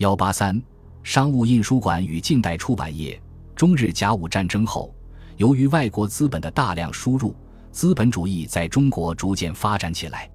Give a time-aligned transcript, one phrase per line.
[0.00, 0.58] 幺八三，
[1.02, 3.20] 商务印书馆与近代出版业。
[3.54, 4.94] 中日甲午战争后，
[5.36, 7.36] 由于外国资本的大量输入，
[7.70, 10.26] 资本主义在中国逐渐发展起来。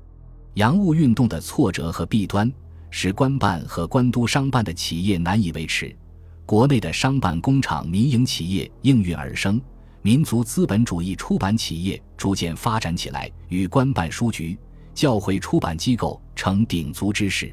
[0.53, 2.53] 洋务运动的挫折和弊端，
[2.91, 5.97] 使官办和官督商办的企业难以维持，
[6.45, 9.59] 国内的商办工厂、民营企业应运而生，
[10.03, 14.55] 民族资本主义出版企业逐渐发展起来，与官办书局、
[14.93, 17.51] 教会出版机构成鼎足之势。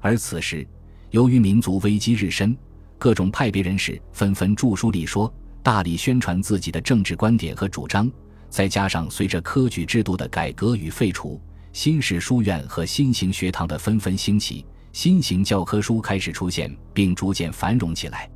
[0.00, 0.64] 而此时，
[1.10, 2.56] 由于民族危机日深，
[2.96, 8.10] 各种派别人士纷纷著书立说，大力宣传自己的政治观点和主张。
[8.48, 11.40] 再加上随着科举制度的改革与废除，
[11.72, 18.30] 新式书院和新型学堂的纷纷兴起，新型教科书开始出现，并逐渐繁荣起来。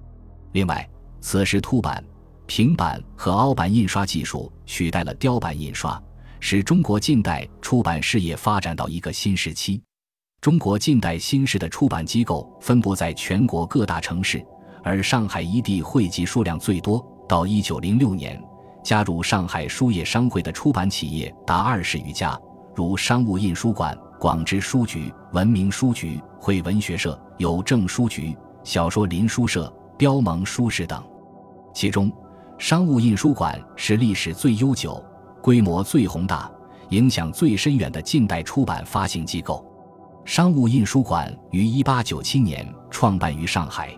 [0.52, 0.88] 另外，
[1.20, 2.04] 此时凸版、
[2.46, 6.00] 平板和凹版印刷技术取代了雕版印刷，
[6.40, 9.80] 使中国近代出版事业发展到一个新时期。
[10.44, 14.44] 中国近代新式的出版机构分布在全国各大城市，
[14.82, 17.02] 而上海一地汇集数量最多。
[17.26, 18.38] 到一九零六年，
[18.82, 22.38] 加入上海书业商会的出版企业达二十余家，
[22.74, 31.02] 如商务印书馆、广知书局、文明书局、汇文学社、邮政书局、小说林书社、标盟书室等。
[31.72, 32.12] 其中，
[32.58, 35.02] 商务印书馆是历史最悠久、
[35.40, 36.52] 规模最宏大、
[36.90, 39.64] 影响最深远的近代出版发行机构。
[40.24, 43.94] 商务印书馆于1897年创办于上海，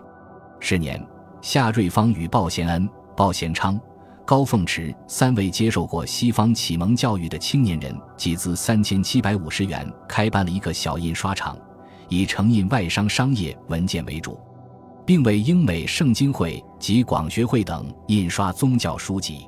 [0.59, 1.01] 是年
[1.41, 3.79] 夏瑞芳与鲍贤恩、鲍贤昌、
[4.25, 11.57] 高凤池三位接受过西方启蒙教育的青年人，集资三千七百五十元，开办了一个小印刷厂，
[12.09, 14.37] 以承印外商商业文件为主，
[15.05, 19.47] 并为英美圣经会及广学会等印刷宗教书籍。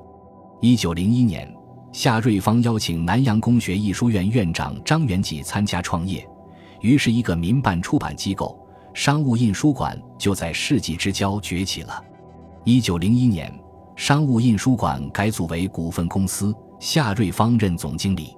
[0.62, 1.54] 1901年，
[1.92, 6.26] 夏瑞芳邀请南洋公学艺书院院长张元济参加创业。
[6.82, 8.58] 于是，一个民办出版机构——
[8.94, 12.04] 商务印书馆就在世纪之交崛起了。
[12.64, 13.54] 一九零一年，
[13.96, 18.36] 商务印书馆改组为股份公司，夏瑞芳任总经理。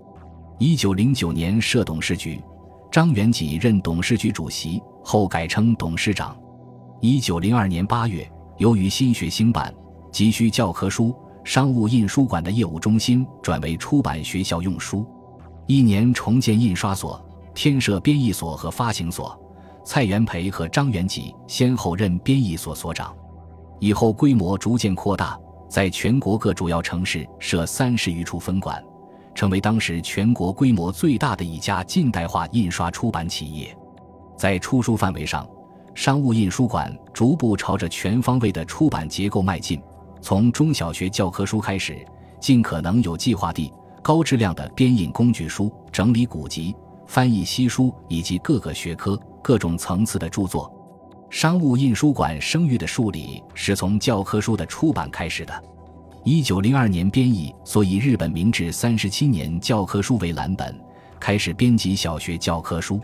[0.58, 2.42] 一九零九年设董事局，
[2.92, 6.36] 张元济任董事局主席，后改称董事长。
[7.00, 9.74] 一九零二年八月，由于新学兴办，
[10.12, 15.06] 急需教科书，商务印书馆的业务中心转为出版学校用书。
[15.68, 17.24] 一年重建印刷所。
[17.54, 19.40] 天设编译所和发行所，
[19.84, 23.16] 蔡元培和张元济先后任编译所所长。
[23.80, 28.84] 以后规模逐渐扩大，在全国各主要城市设三十余处分馆，
[29.34, 33.76] 成为当时全国规模最大的一家近代化印刷出版企业。
[34.38, 35.48] 在出书范围上，
[35.94, 39.82] 商务印书馆逐步朝着全方位的出版结构迈进，
[40.22, 42.06] 从中小学教科书开始，
[42.40, 46.76] 尽可能有计划地、高质量的编印工具书，整理古籍。
[47.12, 50.74] 翻译西书以及各个学科、各种层次的著作，
[51.30, 55.64] 商务印书馆声誉的树立是从教科书的出版开始的。
[56.24, 60.74] 一九零二年编译所以日本明治三十七年教科书为蓝本，
[61.20, 62.98] 开始编辑小学教科书。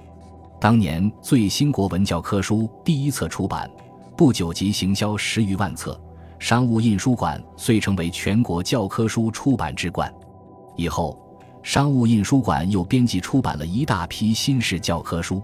[0.58, 3.70] 当年最新国文教科书第一册出版，
[4.16, 6.00] 不久即行销十余万册，
[6.40, 10.10] 商务印书馆遂成为全国教科书出版之冠。
[10.78, 11.22] 以后。
[11.68, 15.44] 商务印书馆又编辑出版了一大批新式教科书，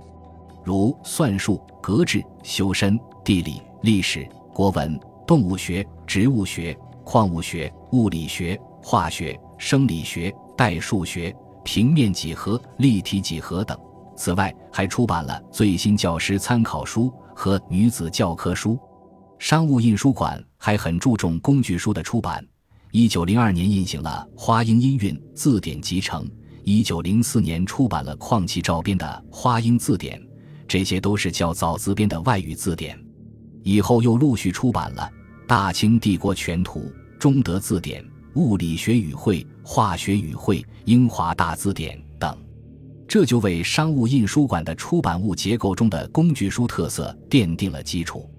[0.64, 4.98] 如算术、格致、修身、地理、历史、国文、
[5.28, 6.74] 动物学、植物学、
[7.04, 13.78] 矿物学、物理学、化学、生理学、代数学、平面几何、立体几何等。
[14.16, 18.80] 此外，还出版了最新教师参考书和女子教科书。
[19.40, 22.42] 商务印书馆还很注重工具书的出版。
[22.96, 26.24] 一九零二年印行了《花英音韵字典集成》，
[26.64, 30.20] 一九零四年出版了邝其照编的《花英字典》，
[30.68, 32.96] 这些都是较早自编的外语字典。
[33.64, 35.12] 以后又陆续出版了
[35.48, 36.82] 《大清帝国全图》
[37.18, 38.04] 《中德字典》
[38.36, 42.38] 《物理学语汇》《化学语汇》《英华大字典》等，
[43.08, 48.30] 这就为商务印书馆的出版物结构中的工具书特色奠定了基础。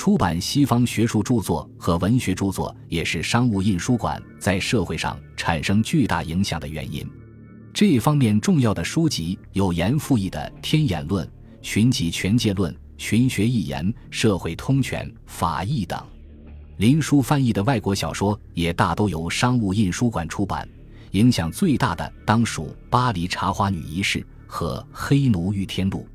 [0.00, 7.06] 出版西方学术著作和文学著作，也是商务印书馆在社会上产生巨大影响的原因。
[7.70, 11.26] 这方面重要的书籍有严复义的《天演论》
[11.60, 16.02] 《群集全界论》《群学一言》《社会通权》《法义》等。
[16.78, 20.66] 林书翻译的外国小说也大都由商务印书馆出版。
[21.10, 26.08] 影响最大的当属《巴黎茶花女一事》和《黑奴御天录》。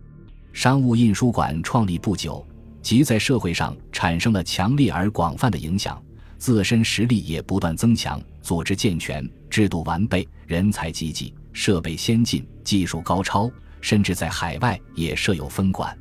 [0.54, 2.44] 商务印书馆创立不久。
[2.86, 6.00] 即在社会上产生了强烈而广泛的影响，
[6.38, 13.50] 自身实力也不断增强，组织健全，制度完备，人才济济，设备先进，技术高超，
[13.82, 15.98] 甚至在海外也设有分馆。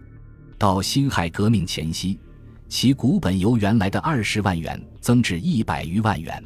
[0.59, 2.19] 到辛亥革命前夕，
[2.69, 6.45] 其股本由原来的二十万元增至一百余万元。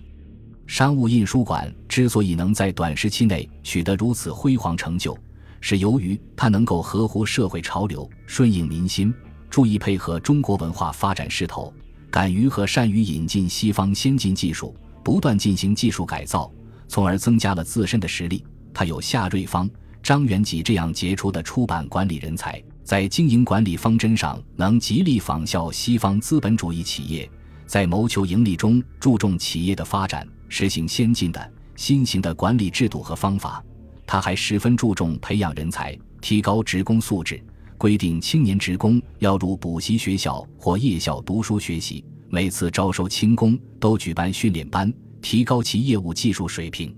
[0.69, 5.19] 商务印书馆之所以能在短时期内取得如此辉煌成就，
[5.61, 9.13] 是由于它能够合乎社会潮流，顺应民心，
[9.51, 11.73] 注意配合中国文化发展势头，
[12.11, 16.51] 敢于和善于引进西方先进技术，不断进行技术改造，
[16.87, 18.45] 从而增加了自身的实力。
[18.73, 19.69] 他有夏瑞芳、
[20.03, 27.29] 张元济这样杰出的出版管理人才，在经营管理方针上能极力仿效西方资本主义企业，
[27.67, 30.27] 在谋求盈利中注重企业的发展。
[30.51, 33.63] 实行先进的新型的管理制度和方法，
[34.07, 37.43] 他还十分注重培养人才，提高职工素质，
[37.79, 42.05] 规定青年职工要入补习学校或夜校读书学习。
[42.29, 44.93] 每次招收轻工都举办训练班，
[45.23, 46.95] 提高其业务技术水平。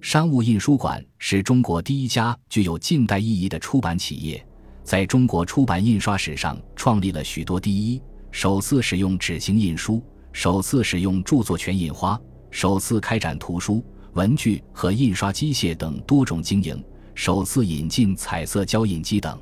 [0.00, 4.44] 商务印书馆是中国第一家具有近代意义的出版企业，
[4.82, 10.02] 在中国出版印刷史上创立了许多第一：首次使用纸型印书，
[10.32, 12.18] 首次使用著作权印花。
[12.50, 16.82] 首次开展图书、文具和印刷机械等多种经营，
[17.14, 19.38] 首次引进彩色胶印机等。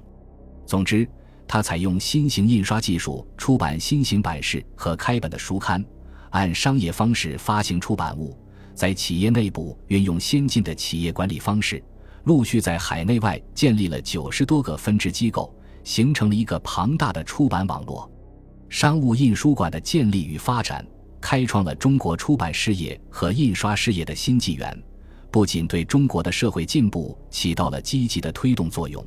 [0.71, 1.05] 总之，
[1.49, 5.85] 他采用新型印刷技术出版新型版式和开本的书刊，
[6.31, 8.39] 按商业方式发行出版物，
[8.73, 11.83] 在企业内部运用先进的企业管理方式，
[12.23, 15.53] 陆续在海内外建立了九十多个分支机构，
[15.83, 18.09] 形成了一个庞大的出版网络。
[18.69, 20.87] 商务印书馆的建立与发展。
[21.21, 24.83] 开创了中国出版事业和印刷事业的新纪元，
[25.33, 29.05] 不仅对中国的社会进步起到了积极的推动作用，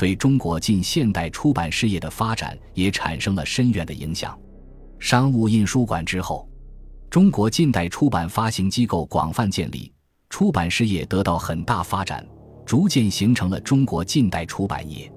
[0.00, 4.34] 对中国近现代出版事业的发展也产生了深远的影响。
[4.98, 6.48] 商务印书馆之后，
[7.10, 9.92] 中国近代出版发行机构广泛建立，
[10.30, 12.26] 出版事业得到很大发展，
[12.64, 15.12] 逐渐形成了中国近代出版业。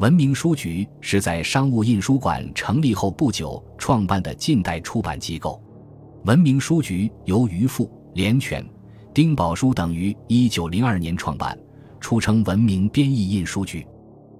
[0.00, 5.62] 文明书局是在商务印书馆成立后不久创办的近代出版机构。
[6.24, 8.68] 文明书局由余富、连泉、
[9.14, 11.56] 丁宝书等于一九零二年创办，
[12.00, 13.86] 初称文明编译印书局。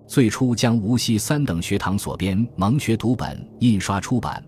[0.06, 4.42] 最初将无锡三等学堂所编蒙学读本印刷出版，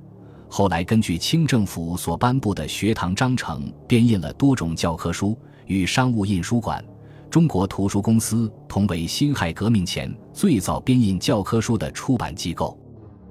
[0.49, 5.37] 后来根据清政府所颁布的学堂章程，编印了多种教科书。
[5.67, 6.83] 与商务印书馆、
[7.29, 12.79] 中国图书公司同为辛亥革命前最早编印教科书的出版机构。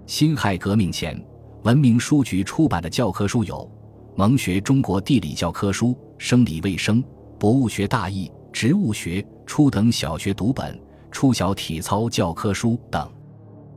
[0.05, 1.19] 辛亥革命前，
[1.63, 3.67] 文明书局出版的教科书有。
[4.15, 7.03] 蒙学中国地理教科书、生理卫生、
[7.39, 10.79] 博物学大义、植物学初等小学读本、
[11.17, 13.11] 初小体操教科书等。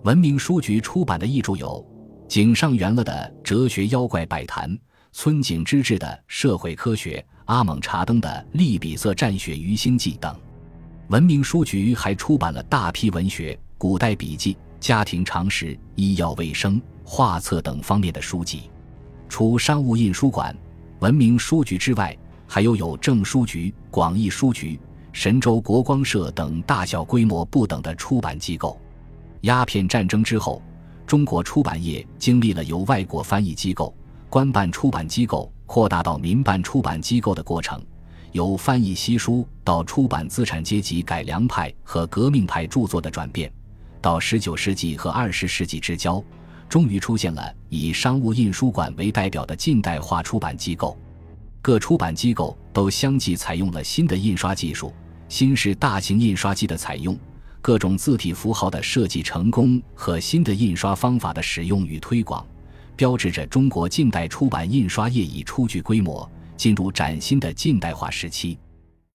[0.02, 1.82] 文明书局出版的译著有
[2.28, 4.69] 井上元了的《哲学妖怪百谈》，
[5.10, 8.28] 村井之治的《社会科学》，阿蒙查登的
[8.58, 10.38] 《利比色战雪鱼星记》等。
[11.08, 18.70] 文明书局还出版了大批文学、古代笔记、家庭常识、医药卫生、画册等方面的书籍。
[19.31, 20.54] 除商务印书馆、
[20.98, 22.14] 文明书局之外，
[22.46, 24.78] 还有有正书局、广义书局、
[25.12, 28.81] 神州国光社等大小规模不等的出版机构。
[29.43, 30.62] 鸦片战争之后，
[31.07, 33.95] 中国出版业经历了由外国翻译机构、
[34.29, 37.83] 官办出版机构扩大到民办出版机构的过程，
[38.33, 43.53] 由翻译西书到出版资产阶级改良派和革命派著作的转变，
[44.01, 46.23] 到十九世纪和二十世纪之交。
[46.69, 50.97] 终于出现了以商务印书馆为代表的近代化出版机构，
[51.61, 54.93] 各出版机构都相继采用了新的印刷技术，
[55.30, 57.16] 新式大型印刷机的采用，
[57.62, 62.44] 各种字体符号的设计成功和新的印刷方法的使用与推广，
[62.96, 68.58] 标志着中国近代出版印刷业已初具规模，进入崭新的近代化时期。